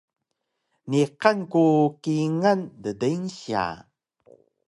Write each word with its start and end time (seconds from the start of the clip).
Niqan 0.89 1.37
ku 1.51 1.63
kingal 2.03 2.59
ddeynsya 2.85 3.65